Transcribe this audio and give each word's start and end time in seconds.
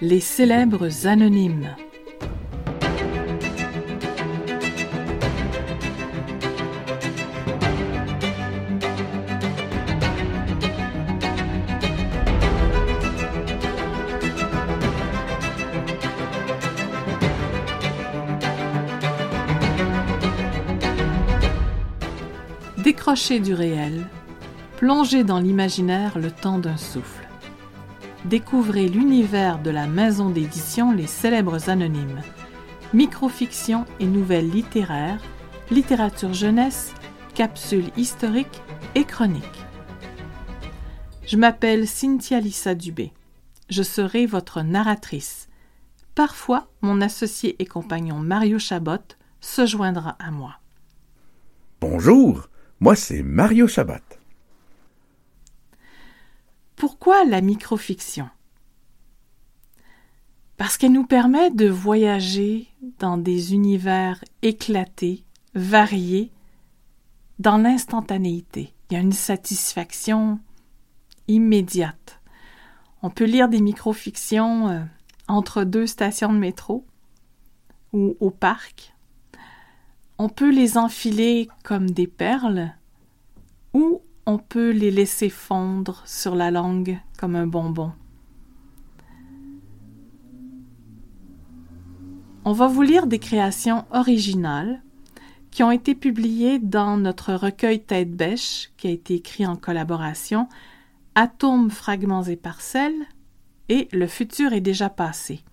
Les 0.00 0.20
célèbres 0.20 1.06
anonymes. 1.06 1.76
Décrochez 22.82 23.38
du 23.38 23.54
réel, 23.54 24.06
plongez 24.82 25.22
dans 25.22 25.38
l'imaginaire 25.38 26.18
le 26.18 26.32
temps 26.32 26.58
d'un 26.58 26.76
souffle. 26.76 27.28
Découvrez 28.24 28.88
l'univers 28.88 29.62
de 29.62 29.70
la 29.70 29.86
maison 29.86 30.28
d'édition 30.28 30.90
Les 30.90 31.06
Célèbres 31.06 31.70
Anonymes. 31.70 32.20
Microfiction 32.92 33.84
et 34.00 34.06
nouvelles 34.06 34.50
littéraires, 34.50 35.22
littérature 35.70 36.34
jeunesse, 36.34 36.94
capsules 37.36 37.92
historiques 37.96 38.60
et 38.96 39.04
chroniques. 39.04 39.64
Je 41.28 41.36
m'appelle 41.36 41.86
Cynthia 41.86 42.40
Lissa 42.40 42.74
Dubé. 42.74 43.12
Je 43.70 43.84
serai 43.84 44.26
votre 44.26 44.62
narratrice. 44.62 45.48
Parfois, 46.16 46.66
mon 46.80 47.00
associé 47.00 47.54
et 47.60 47.66
compagnon 47.66 48.18
Mario 48.18 48.58
Chabot 48.58 49.14
se 49.40 49.64
joindra 49.64 50.16
à 50.18 50.32
moi. 50.32 50.56
Bonjour, 51.80 52.48
moi, 52.80 52.96
c'est 52.96 53.22
Mario 53.22 53.68
Sabat. 53.68 54.21
Pourquoi 56.82 57.24
la 57.24 57.40
microfiction? 57.42 58.28
Parce 60.56 60.76
qu'elle 60.76 60.90
nous 60.90 61.06
permet 61.06 61.52
de 61.52 61.68
voyager 61.68 62.66
dans 62.98 63.18
des 63.18 63.54
univers 63.54 64.24
éclatés, 64.42 65.22
variés, 65.54 66.32
dans 67.38 67.56
l'instantanéité. 67.56 68.74
Il 68.90 68.94
y 68.94 68.96
a 68.96 69.00
une 69.00 69.12
satisfaction 69.12 70.40
immédiate. 71.28 72.20
On 73.02 73.10
peut 73.10 73.26
lire 73.26 73.48
des 73.48 73.60
microfictions 73.60 74.68
euh, 74.68 74.80
entre 75.28 75.62
deux 75.62 75.86
stations 75.86 76.32
de 76.32 76.38
métro 76.38 76.84
ou 77.92 78.16
au 78.18 78.30
parc 78.30 78.92
on 80.22 80.28
peut 80.28 80.52
les 80.52 80.78
enfiler 80.78 81.48
comme 81.64 81.90
des 81.90 82.06
perles 82.06 82.72
on 84.26 84.38
peut 84.38 84.70
les 84.70 84.90
laisser 84.90 85.28
fondre 85.28 86.02
sur 86.06 86.34
la 86.34 86.50
langue 86.50 86.98
comme 87.18 87.36
un 87.36 87.46
bonbon. 87.46 87.92
On 92.44 92.52
va 92.52 92.66
vous 92.66 92.82
lire 92.82 93.06
des 93.06 93.18
créations 93.18 93.84
originales 93.92 94.82
qui 95.50 95.62
ont 95.62 95.70
été 95.70 95.94
publiées 95.94 96.58
dans 96.58 96.96
notre 96.96 97.34
recueil 97.34 97.80
Tête 97.80 98.10
bêche 98.10 98.70
qui 98.76 98.88
a 98.88 98.90
été 98.90 99.14
écrit 99.14 99.46
en 99.46 99.56
collaboration 99.56 100.48
Atomes, 101.14 101.70
fragments 101.70 102.24
et 102.24 102.36
parcelles 102.36 103.06
et 103.68 103.88
Le 103.92 104.06
futur 104.06 104.52
est 104.52 104.60
déjà 104.60 104.88
passé. 104.88 105.44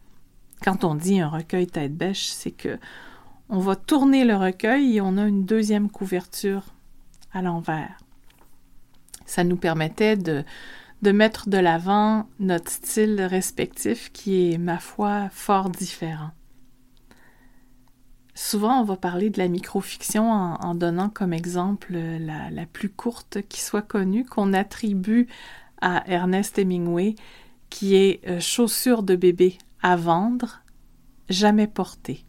Quand 0.64 0.84
on 0.84 0.96
dit 0.96 1.20
un 1.20 1.28
recueil 1.28 1.68
Tête 1.68 1.96
bêche, 1.96 2.28
c'est 2.28 2.52
que 2.52 2.80
on 3.50 3.60
va 3.60 3.76
tourner 3.76 4.26
le 4.26 4.36
recueil 4.36 4.98
et 4.98 5.02
on 5.02 5.18
a 5.18 5.28
une 5.28 5.46
deuxième 5.46 5.90
couverture 5.90 6.64
à 7.34 7.42
l'envers. 7.42 7.98
Ça 9.30 9.44
nous 9.44 9.58
permettait 9.58 10.18
de, 10.18 10.44
mettre 11.04 11.50
de 11.50 11.60
l'avant 11.60 12.28
notre 12.40 12.72
style 12.72 13.22
respectif 13.22 14.12
qui 14.12 14.52
est, 14.52 14.58
ma 14.58 14.80
foi, 14.80 15.30
fort 15.32 15.70
différent. 15.70 16.32
Souvent, 18.34 18.82
on 18.82 18.84
va 18.84 18.96
parler 18.96 19.30
de 19.30 19.38
la 19.38 19.48
microfiction 19.48 20.32
en, 20.32 20.74
donnant 20.74 21.10
comme 21.10 21.32
exemple 21.32 21.94
la, 21.94 22.50
la, 22.50 22.66
plus 22.66 22.90
courte 22.90 23.44
qui 23.48 23.62
soit 23.62 23.84
connue, 23.84 24.26
qu'on 24.26 24.52
attribue 24.52 25.28
à 25.80 26.04
Ernest 26.10 26.58
Hemingway, 26.58 27.14
qui 27.70 27.96
est 27.96 28.28
euh, 28.28 28.40
Chaussures 28.40 29.04
de 29.04 29.16
bébé 29.16 29.60
à 29.84 29.96
vendre, 29.96 30.64
jamais 31.30 31.68
portée. 31.68 32.26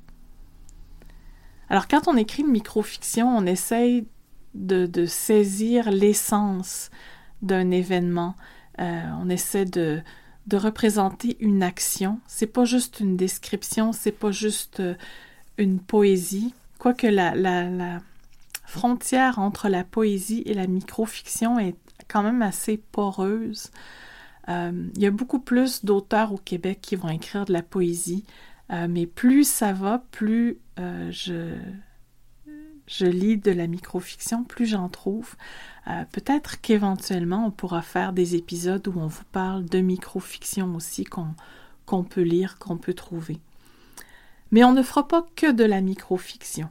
Alors, 1.71 1.89
quand 1.89 2.09
on 2.09 2.17
écrit 2.19 2.43
une 2.43 2.51
microfiction, 2.51 3.27
on 3.27 3.47
essaye 3.47 4.07
de, 4.55 5.07
saisir 5.07 5.91
l'essence 5.91 6.91
d'un 7.43 7.71
événement. 7.71 8.35
Euh, 8.81 9.03
on 9.21 9.29
essaie 9.29 9.65
de, 9.65 10.03
représenter 10.53 11.37
une 11.39 11.63
action. 11.63 12.19
C'est 12.27 12.49
pas 12.49 12.65
juste 12.65 12.99
une 12.99 13.17
description, 13.17 13.93
c'est 13.93 14.11
pas 14.11 14.33
juste 14.33 14.81
euh, 14.81 14.95
une 15.59 15.79
poésie. 15.79 16.55
Quoique 16.79 17.07
la, 17.07 18.01
frontière 18.67 19.41
entre 19.41 19.69
la 19.69 19.83
poésie 19.83 20.43
et 20.47 20.55
la 20.55 20.69
microfiction 20.69 21.59
est 21.59 21.77
quand 22.09 22.23
même 22.23 22.43
assez 22.43 22.79
poreuse. 22.79 23.71
Euh, 24.49 24.89
il 24.97 25.03
y 25.03 25.07
a 25.07 25.11
beaucoup 25.11 25.41
plus 25.41 25.85
d'auteurs 25.85 26.33
au 26.33 26.39
Québec 26.39 26.79
qui 26.81 26.97
vont 26.97 27.09
écrire 27.09 27.45
de 27.45 27.53
la 27.53 27.63
poésie. 27.63 28.25
Mais 28.89 29.07
plus 29.07 29.49
ça 29.49 29.73
va, 29.73 30.05
plus 30.13 30.61
je, 30.77 31.57
je 32.91 33.07
lis 33.07 33.39
de 33.39 33.53
la 33.53 33.69
microfiction, 33.69 34.43
plus 34.43 34.67
j'en 34.67 34.89
trouve. 34.89 35.37
Euh, 35.87 36.05
peut-être 36.11 36.61
qu'éventuellement 36.61 37.47
on 37.47 37.51
pourra 37.53 37.83
faire 37.83 38.13
des 38.13 38.35
épisodes 38.35 38.87
où 38.89 38.95
on 38.97 39.07
vous 39.07 39.25
parle 39.31 39.65
de 39.65 39.79
microfiction 39.79 40.75
aussi 40.75 41.05
qu'on 41.05 42.05
peut 42.05 42.23
lire, 42.23 42.59
qu'on 42.59 42.77
peut 42.77 42.95
trouver. 42.95 43.39
Mais 44.51 44.65
on 44.65 44.73
ne 44.73 44.83
fera 44.83 45.07
pas 45.07 45.25
que 45.37 45.53
de 45.53 45.65
la 45.65 45.81
microfiction. 45.81 46.69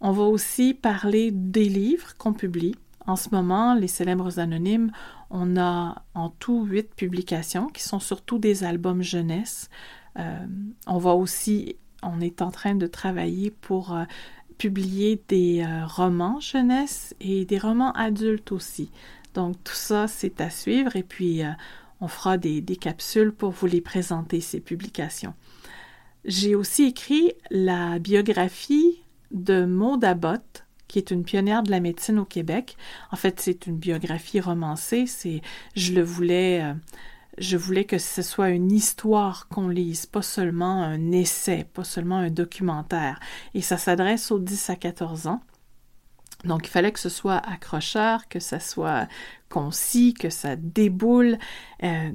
On 0.00 0.12
va 0.12 0.24
aussi 0.24 0.74
parler 0.74 1.30
des 1.32 1.68
livres 1.68 2.14
qu'on 2.18 2.34
publie. 2.34 2.76
En 3.06 3.16
ce 3.16 3.30
moment, 3.32 3.74
les 3.74 3.88
célèbres 3.88 4.38
anonymes, 4.38 4.92
on 5.30 5.56
a 5.56 6.02
en 6.14 6.28
tout 6.28 6.64
huit 6.64 6.94
publications 6.94 7.68
qui 7.68 7.82
sont 7.82 8.00
surtout 8.00 8.38
des 8.38 8.64
albums 8.64 9.02
jeunesse. 9.02 9.70
Euh, 10.18 10.46
on 10.86 10.98
va 10.98 11.14
aussi, 11.14 11.76
on 12.02 12.20
est 12.20 12.42
en 12.42 12.50
train 12.50 12.74
de 12.74 12.86
travailler 12.86 13.50
pour 13.50 13.94
euh, 13.94 14.04
publier 14.58 15.22
des 15.28 15.62
euh, 15.62 15.86
romans 15.86 16.40
jeunesse 16.40 17.14
et 17.20 17.44
des 17.44 17.58
romans 17.58 17.92
adultes 17.92 18.52
aussi. 18.52 18.90
Donc 19.34 19.56
tout 19.64 19.74
ça, 19.74 20.08
c'est 20.08 20.40
à 20.40 20.50
suivre 20.50 20.96
et 20.96 21.02
puis 21.02 21.42
on 22.00 22.08
fera 22.08 22.38
des, 22.38 22.62
capsules 22.76 23.32
pour 23.32 23.50
vous 23.50 23.66
les 23.66 23.80
présenter, 23.80 24.40
ces 24.40 24.60
publications. 24.60 25.34
J'ai 26.24 26.54
aussi 26.54 26.84
écrit 26.84 27.32
la 27.50 27.98
biographie 27.98 29.00
de 29.30 29.64
Maud 29.64 30.04
Abbott, 30.04 30.64
qui 30.88 30.98
est 30.98 31.10
une 31.10 31.24
pionnière 31.24 31.62
de 31.62 31.70
la 31.70 31.80
médecine 31.80 32.18
au 32.18 32.24
Québec. 32.24 32.76
En 33.12 33.16
fait, 33.16 33.40
c'est 33.40 33.66
une 33.66 33.76
biographie 33.76 34.40
romancée. 34.40 35.06
C'est, 35.06 35.42
je 35.76 35.92
le 35.92 36.02
voulais, 36.02 36.74
je 37.40 37.56
voulais 37.56 37.84
que 37.84 37.98
ce 37.98 38.22
soit 38.22 38.50
une 38.50 38.72
histoire 38.72 39.48
qu'on 39.48 39.68
lise, 39.68 40.06
pas 40.06 40.22
seulement 40.22 40.82
un 40.82 41.12
essai, 41.12 41.66
pas 41.72 41.84
seulement 41.84 42.16
un 42.16 42.30
documentaire. 42.30 43.20
Et 43.54 43.62
ça 43.62 43.76
s'adresse 43.76 44.30
aux 44.30 44.38
10 44.38 44.70
à 44.70 44.76
14 44.76 45.26
ans. 45.26 45.40
Donc 46.44 46.66
il 46.66 46.70
fallait 46.70 46.92
que 46.92 47.00
ce 47.00 47.08
soit 47.08 47.36
accrocheur, 47.36 48.28
que 48.28 48.40
ça 48.40 48.60
soit 48.60 49.08
concis, 49.48 50.14
que 50.14 50.30
ça 50.30 50.56
déboule. 50.56 51.38
Euh, 51.82 52.12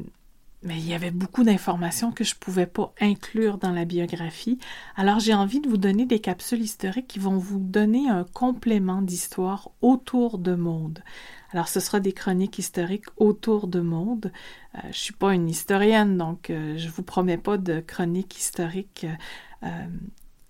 mais 0.64 0.78
il 0.78 0.88
y 0.88 0.94
avait 0.94 1.12
beaucoup 1.12 1.44
d'informations 1.44 2.12
que 2.12 2.24
je 2.24 2.36
ne 2.36 2.40
pouvais 2.40 2.66
pas 2.66 2.94
inclure 3.02 3.58
dans 3.58 3.72
la 3.72 3.86
biographie. 3.86 4.60
Alors 4.96 5.20
j'ai 5.20 5.34
envie 5.34 5.60
de 5.60 5.70
vous 5.70 5.78
donner 5.78 6.06
des 6.06 6.20
capsules 6.20 6.62
historiques 6.62 7.08
qui 7.08 7.20
vont 7.20 7.38
vous 7.38 7.60
donner 7.60 8.10
un 8.10 8.24
complément 8.24 9.02
d'histoire 9.02 9.70
autour 9.82 10.38
de 10.38 10.56
Maude. 10.56 11.04
Alors 11.52 11.68
ce 11.68 11.80
sera 11.80 12.00
des 12.00 12.14
chroniques 12.14 12.58
historiques 12.58 13.06
autour 13.18 13.68
de 13.68 13.80
Maude. 13.80 14.32
Euh, 14.76 14.80
je 14.84 14.88
ne 14.88 14.94
suis 14.94 15.14
pas 15.14 15.34
une 15.34 15.50
historienne, 15.50 16.18
donc 16.18 16.50
euh, 16.50 16.78
je 16.78 16.88
ne 16.88 16.92
vous 16.92 17.04
promets 17.04 17.38
pas 17.38 17.58
de 17.58 17.80
chroniques 17.80 18.38
historiques 18.38 19.06
euh, 19.64 19.68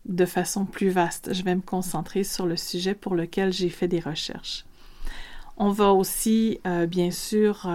de 0.06 0.26
façon 0.26 0.66
plus 0.66 0.90
vaste. 0.90 1.34
Je 1.34 1.44
vais 1.44 1.56
me 1.56 1.62
concentrer 1.62 2.24
sur 2.24 2.46
le 2.46 2.56
sujet 2.56 2.94
pour 2.94 3.16
lequel 3.16 3.52
j'ai 3.52 3.70
fait 3.70 3.88
des 3.88 4.00
recherches. 4.00 4.66
On 5.58 5.70
va 5.70 5.92
aussi, 5.92 6.60
bien 6.88 7.12
sûr, 7.12 7.70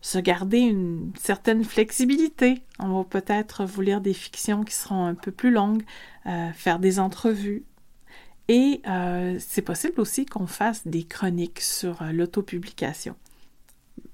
se 0.00 0.18
garder 0.18 0.58
une 0.58 1.12
certaine 1.18 1.64
flexibilité. 1.64 2.62
On 2.78 2.98
va 2.98 3.04
peut-être 3.04 3.64
vous 3.64 3.80
lire 3.82 4.00
des 4.00 4.14
fictions 4.14 4.64
qui 4.64 4.74
seront 4.74 5.04
un 5.04 5.14
peu 5.14 5.30
plus 5.30 5.50
longues, 5.50 5.82
euh, 6.26 6.50
faire 6.52 6.78
des 6.78 6.98
entrevues. 6.98 7.64
Et 8.48 8.80
euh, 8.88 9.36
c'est 9.38 9.62
possible 9.62 10.00
aussi 10.00 10.26
qu'on 10.26 10.46
fasse 10.46 10.86
des 10.86 11.04
chroniques 11.04 11.60
sur 11.60 12.02
euh, 12.02 12.12
l'autopublication. 12.12 13.14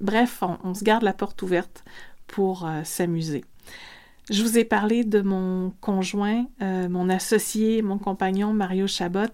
Bref, 0.00 0.42
on, 0.62 0.74
se 0.74 0.84
garde 0.84 1.04
la 1.04 1.14
porte 1.14 1.40
ouverte 1.42 1.84
pour 2.26 2.68
s'amuser. 2.84 3.44
Je 4.28 4.42
vous 4.42 4.58
ai 4.58 4.64
parlé 4.64 5.04
de 5.04 5.20
mon 5.20 5.70
conjoint, 5.80 6.46
mon 6.60 7.08
associé, 7.08 7.80
mon 7.80 7.96
compagnon 7.96 8.52
Mario 8.52 8.88
Chabot. 8.88 9.30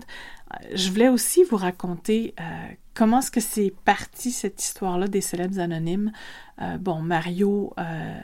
je 0.74 0.90
voulais 0.90 1.08
aussi 1.08 1.44
vous 1.44 1.56
raconter 1.56 2.34
euh, 2.38 2.42
comment 2.92 3.20
est-ce 3.20 3.30
que 3.30 3.40
c'est 3.40 3.72
parti 3.86 4.30
cette 4.30 4.62
histoire-là 4.62 5.08
des 5.08 5.22
célèbres 5.22 5.58
anonymes. 5.60 6.12
Euh, 6.60 6.76
bon, 6.76 7.00
Mario, 7.00 7.72
euh, 7.78 8.20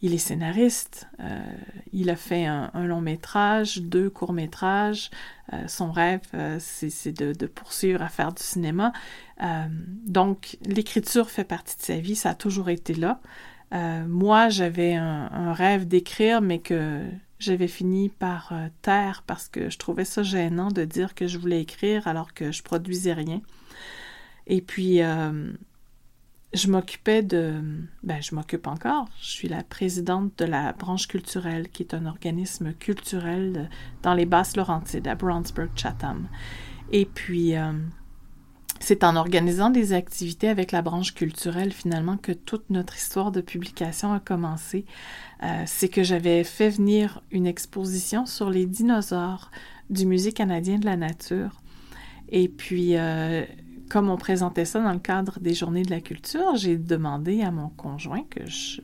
il 0.00 0.12
est 0.12 0.18
scénariste, 0.18 1.06
il 1.92 2.10
a 2.10 2.16
fait 2.16 2.46
un, 2.46 2.72
long 2.74 3.00
métrage, 3.00 3.80
deux 3.80 4.10
courts 4.10 4.32
métrages. 4.32 5.12
son 5.68 5.92
rêve, 5.92 6.22
c'est 6.58 7.12
de, 7.12 7.46
poursuivre 7.46 8.02
à 8.02 8.08
faire 8.08 8.32
du 8.32 8.42
cinéma. 8.42 8.92
donc, 10.04 10.58
l'écriture 10.66 11.30
fait 11.30 11.44
partie 11.44 11.76
de 11.76 11.82
sa 11.82 11.98
vie, 12.00 12.16
ça 12.16 12.30
a 12.30 12.34
toujours 12.34 12.68
été 12.68 12.94
là. 12.94 13.20
Moi, 13.72 14.48
j'avais 14.48 14.94
un, 14.94 15.52
rêve 15.52 15.86
d'écrire, 15.86 16.40
mais 16.40 16.58
que 16.58 17.02
j'avais 17.38 17.68
fini 17.68 18.08
par 18.08 18.52
euh, 18.52 18.68
taire 18.82 19.24
parce 19.26 19.48
que 19.48 19.68
je 19.68 19.78
trouvais 19.78 20.04
ça 20.04 20.22
gênant 20.22 20.68
de 20.68 20.84
dire 20.84 21.14
que 21.14 21.26
je 21.26 21.38
voulais 21.38 21.60
écrire 21.60 22.06
alors 22.06 22.34
que 22.34 22.52
je 22.52 22.62
produisais 22.62 23.14
rien. 23.14 23.40
Et 24.46 24.60
puis, 24.60 25.02
euh, 25.02 25.52
je 26.52 26.68
m'occupais 26.68 27.22
de... 27.22 27.60
Ben, 28.02 28.22
je 28.22 28.34
m'occupe 28.34 28.66
encore. 28.66 29.08
Je 29.20 29.30
suis 29.30 29.48
la 29.48 29.64
présidente 29.64 30.32
de 30.38 30.44
la 30.44 30.72
branche 30.72 31.08
culturelle, 31.08 31.68
qui 31.68 31.82
est 31.82 31.94
un 31.94 32.06
organisme 32.06 32.74
culturel 32.74 33.68
dans 34.02 34.14
les 34.14 34.26
Basses-Laurentides, 34.26 35.08
à 35.08 35.14
Brownsburg-Chatham. 35.14 36.28
Et 36.92 37.06
puis, 37.06 37.56
euh, 37.56 37.72
c'est 38.82 39.04
en 39.04 39.14
organisant 39.14 39.70
des 39.70 39.92
activités 39.92 40.48
avec 40.48 40.72
la 40.72 40.82
branche 40.82 41.14
culturelle 41.14 41.72
finalement 41.72 42.16
que 42.16 42.32
toute 42.32 42.68
notre 42.68 42.96
histoire 42.96 43.30
de 43.30 43.40
publication 43.40 44.12
a 44.12 44.18
commencé. 44.18 44.84
Euh, 45.44 45.62
c'est 45.66 45.88
que 45.88 46.02
j'avais 46.02 46.42
fait 46.42 46.68
venir 46.68 47.22
une 47.30 47.46
exposition 47.46 48.26
sur 48.26 48.50
les 48.50 48.66
dinosaures 48.66 49.52
du 49.88 50.04
Musée 50.04 50.32
canadien 50.32 50.78
de 50.78 50.84
la 50.84 50.96
nature. 50.96 51.62
Et 52.28 52.48
puis, 52.48 52.96
euh, 52.96 53.44
comme 53.88 54.10
on 54.10 54.16
présentait 54.16 54.64
ça 54.64 54.82
dans 54.82 54.92
le 54.92 54.98
cadre 54.98 55.38
des 55.38 55.54
Journées 55.54 55.84
de 55.84 55.90
la 55.90 56.00
culture, 56.00 56.56
j'ai 56.56 56.76
demandé 56.76 57.42
à 57.42 57.52
mon 57.52 57.68
conjoint 57.68 58.24
que 58.30 58.44
je, 58.46 58.80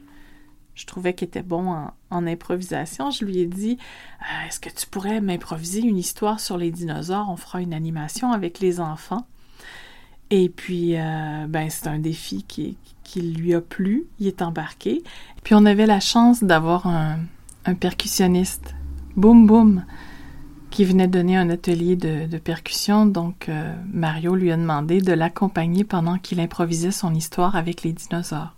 trouvais 0.87 1.15
qu'il 1.15 1.27
était 1.27 1.43
bon 1.43 1.91
en, 2.11 2.27
improvisation. 2.27 3.11
Je 3.11 3.25
lui 3.25 3.39
ai 3.39 3.47
dit 3.47 3.79
euh, 4.21 4.47
Est-ce 4.47 4.61
que 4.61 4.71
tu 4.71 4.87
pourrais 4.87 5.21
m'improviser 5.21 5.81
une 5.81 5.99
histoire 5.99 6.39
sur 6.39 6.57
les 6.57 6.71
dinosaures? 6.71 7.29
On 7.31 7.37
fera 7.37 7.63
une 7.63 7.75
animation 7.75 8.31
avec 8.31 8.61
les 8.61 8.79
enfants. 8.79 9.27
Et 10.31 10.49
puis, 10.49 10.97
euh, 10.97 11.47
ben, 11.49 11.71
c'est 11.71 11.87
un 11.87 11.99
défi 11.99 12.45
qui, 12.47 12.77
qui, 13.03 13.23
lui 13.23 13.55
a 13.55 13.61
plu. 13.61 14.05
Il 14.21 14.27
est 14.27 14.43
embarqué. 14.43 15.03
Puis, 15.43 15.55
on 15.55 15.65
avait 15.65 15.87
la 15.87 16.01
chance 16.01 16.45
d'avoir 16.45 16.87
un, 16.87 17.19
un, 17.65 17.75
percussionniste, 17.75 18.75
Boum 19.17 19.47
Boum, 19.47 19.85
qui 20.71 20.85
venait 20.85 21.09
donner 21.09 21.37
un 21.37 21.49
atelier 21.49 21.97
de, 21.97 22.27
de 22.27 22.39
percussion. 22.39 23.07
Donc, 23.07 23.49
euh, 23.49 23.75
Mario 23.91 24.35
lui 24.35 24.53
a 24.53 24.57
demandé 24.57 25.01
de 25.01 25.13
l'accompagner 25.13 25.85
pendant 25.85 26.19
qu'il 26.19 26.41
improvisait 26.41 26.91
son 26.91 27.15
histoire 27.15 27.57
avec 27.57 27.83
les 27.83 27.93
dinosaures. 27.93 28.55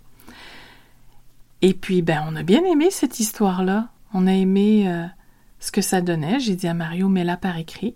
Et 1.62 1.74
puis, 1.74 2.02
ben, 2.02 2.24
on 2.28 2.34
a 2.34 2.42
bien 2.42 2.64
aimé 2.64 2.90
cette 2.90 3.20
histoire-là. 3.20 3.88
On 4.12 4.26
a 4.26 4.32
aimé 4.32 4.88
euh, 4.88 5.06
ce 5.60 5.70
que 5.70 5.82
ça 5.82 6.00
donnait. 6.00 6.40
J'ai 6.40 6.56
dit 6.56 6.66
à 6.66 6.74
Mario, 6.74 7.08
mets-la 7.08 7.36
par 7.36 7.58
écrit. 7.58 7.94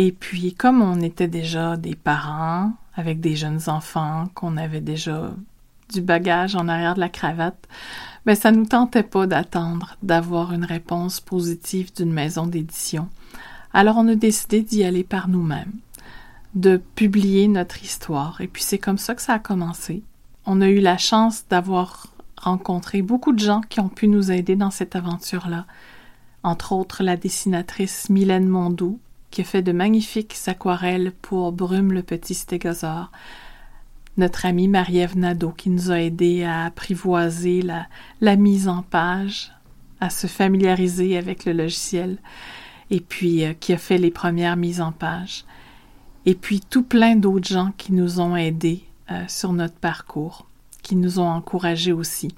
Et 0.00 0.12
puis, 0.12 0.54
comme 0.54 0.80
on 0.80 1.00
était 1.00 1.26
déjà 1.26 1.76
des 1.76 1.96
parents 1.96 2.72
avec 2.94 3.18
des 3.20 3.34
jeunes 3.34 3.62
enfants, 3.66 4.28
qu'on 4.32 4.56
avait 4.56 4.80
déjà 4.80 5.32
du 5.92 6.00
bagage 6.00 6.54
en 6.54 6.68
arrière 6.68 6.94
de 6.94 7.00
la 7.00 7.08
cravate, 7.08 7.68
mais 8.24 8.34
ben, 8.34 8.40
ça 8.40 8.52
nous 8.52 8.64
tentait 8.64 9.02
pas 9.02 9.26
d'attendre 9.26 9.96
d'avoir 10.04 10.52
une 10.52 10.64
réponse 10.64 11.20
positive 11.20 11.92
d'une 11.92 12.12
maison 12.12 12.46
d'édition. 12.46 13.08
Alors 13.72 13.96
on 13.96 14.06
a 14.06 14.14
décidé 14.14 14.62
d'y 14.62 14.84
aller 14.84 15.02
par 15.02 15.26
nous-mêmes, 15.26 15.72
de 16.54 16.80
publier 16.94 17.48
notre 17.48 17.82
histoire. 17.82 18.40
Et 18.40 18.46
puis 18.46 18.62
c'est 18.62 18.78
comme 18.78 18.98
ça 18.98 19.16
que 19.16 19.22
ça 19.22 19.34
a 19.34 19.38
commencé. 19.40 20.04
On 20.46 20.60
a 20.60 20.68
eu 20.68 20.78
la 20.78 20.96
chance 20.96 21.42
d'avoir 21.50 22.06
rencontré 22.36 23.02
beaucoup 23.02 23.32
de 23.32 23.40
gens 23.40 23.62
qui 23.68 23.80
ont 23.80 23.88
pu 23.88 24.06
nous 24.06 24.30
aider 24.30 24.54
dans 24.54 24.70
cette 24.70 24.94
aventure-là. 24.94 25.66
Entre 26.44 26.72
autres 26.72 27.02
la 27.02 27.16
dessinatrice 27.16 28.10
Mylène 28.10 28.46
Mondou, 28.46 29.00
qui 29.30 29.42
a 29.42 29.44
fait 29.44 29.62
de 29.62 29.72
magnifiques 29.72 30.36
aquarelles 30.46 31.12
pour 31.12 31.52
Brume 31.52 31.92
le 31.92 32.02
petit 32.02 32.34
stégosaure. 32.34 33.10
Notre 34.16 34.46
amie 34.46 34.68
Marie-Ève 34.68 35.16
Nadeau 35.16 35.50
qui 35.50 35.70
nous 35.70 35.90
a 35.90 36.00
aidés 36.00 36.44
à 36.44 36.64
apprivoiser 36.64 37.62
la, 37.62 38.36
mise 38.36 38.68
en 38.68 38.82
page, 38.82 39.52
à 40.00 40.10
se 40.10 40.26
familiariser 40.26 41.16
avec 41.16 41.44
le 41.44 41.52
logiciel, 41.52 42.18
et 42.90 43.00
puis 43.00 43.44
euh, 43.44 43.52
qui 43.52 43.72
a 43.72 43.78
fait 43.78 43.98
les 43.98 44.10
premières 44.10 44.56
mises 44.56 44.80
en 44.80 44.92
page. 44.92 45.44
Et 46.26 46.34
puis 46.34 46.60
tout 46.60 46.82
plein 46.82 47.16
d'autres 47.16 47.48
gens 47.48 47.72
qui 47.76 47.92
nous 47.92 48.20
ont 48.20 48.34
aidés 48.34 48.82
euh, 49.10 49.22
sur 49.28 49.52
notre 49.52 49.76
parcours, 49.76 50.46
qui 50.82 50.96
nous 50.96 51.20
ont 51.20 51.28
encouragés 51.28 51.92
aussi. 51.92 52.34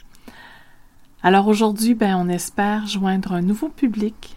Alors 1.22 1.48
aujourd'hui, 1.48 1.94
ben, 1.94 2.16
on 2.16 2.28
espère 2.28 2.86
joindre 2.86 3.32
un 3.32 3.42
nouveau 3.42 3.68
public, 3.68 4.36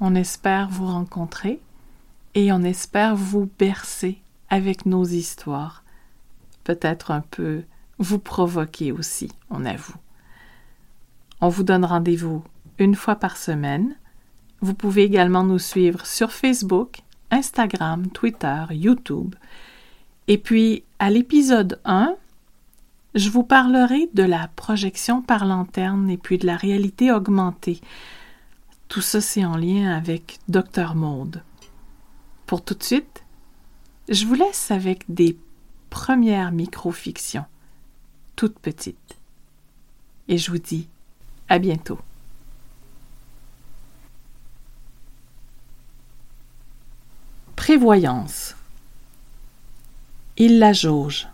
on 0.00 0.14
espère 0.14 0.68
vous 0.68 0.86
rencontrer, 0.86 1.60
et 2.34 2.52
on 2.52 2.62
espère 2.62 3.16
vous 3.16 3.48
bercer 3.58 4.20
avec 4.48 4.86
nos 4.86 5.04
histoires. 5.04 5.84
Peut-être 6.64 7.10
un 7.10 7.22
peu 7.22 7.62
vous 7.98 8.18
provoquer 8.18 8.92
aussi, 8.92 9.30
on 9.50 9.64
avoue. 9.64 9.96
On 11.40 11.48
vous 11.48 11.62
donne 11.62 11.84
rendez-vous 11.84 12.44
une 12.78 12.94
fois 12.94 13.16
par 13.16 13.36
semaine. 13.36 13.96
Vous 14.60 14.74
pouvez 14.74 15.02
également 15.02 15.44
nous 15.44 15.58
suivre 15.58 16.06
sur 16.06 16.32
Facebook, 16.32 17.00
Instagram, 17.30 18.08
Twitter, 18.08 18.64
YouTube. 18.70 19.34
Et 20.28 20.38
puis, 20.38 20.84
à 20.98 21.10
l'épisode 21.10 21.80
1, 21.84 22.14
je 23.14 23.28
vous 23.28 23.42
parlerai 23.42 24.08
de 24.14 24.22
la 24.22 24.48
projection 24.54 25.20
par 25.20 25.44
lanterne 25.44 26.08
et 26.08 26.16
puis 26.16 26.38
de 26.38 26.46
la 26.46 26.56
réalité 26.56 27.12
augmentée. 27.12 27.80
Tout 28.88 29.00
ça, 29.00 29.20
c'est 29.20 29.44
en 29.44 29.56
lien 29.56 29.90
avec 29.94 30.38
Dr. 30.48 30.94
Maude. 30.94 31.42
Pour 32.46 32.62
tout 32.62 32.74
de 32.74 32.82
suite, 32.82 33.24
je 34.08 34.26
vous 34.26 34.34
laisse 34.34 34.70
avec 34.70 35.04
des 35.08 35.36
premières 35.90 36.52
micro-fictions, 36.52 37.44
toutes 38.36 38.58
petites. 38.58 39.16
Et 40.28 40.38
je 40.38 40.50
vous 40.50 40.58
dis 40.58 40.88
à 41.48 41.58
bientôt. 41.58 41.98
Prévoyance. 47.56 48.56
Il 50.36 50.58
la 50.58 50.72
jauge. 50.72 51.28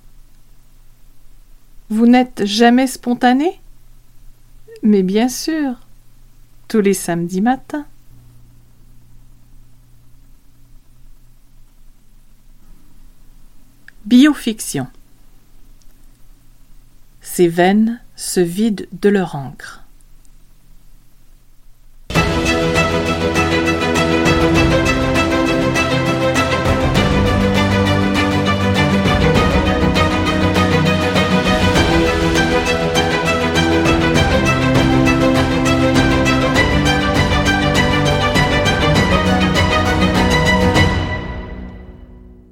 Vous 1.89 2.07
n'êtes 2.07 2.45
jamais 2.45 2.87
spontané? 2.87 3.61
Mais 4.83 5.03
bien 5.03 5.29
sûr, 5.29 5.75
tous 6.69 6.81
les 6.81 6.95
samedis 6.95 7.41
matins. 7.41 7.87
Biofiction. 14.05 14.87
Ces 17.21 17.49
veines 17.49 18.01
se 18.17 18.41
vident 18.41 18.87
de 18.93 19.09
leur 19.09 19.35
encre. 19.35 19.85